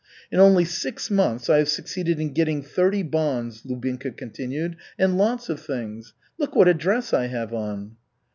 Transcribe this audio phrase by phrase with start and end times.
[0.31, 5.47] "In only six months I have succeeded in getting thirty bonds," Lubinka continued, "and lots
[5.47, 6.13] of things.
[6.39, 7.97] Look what a dress I have on!"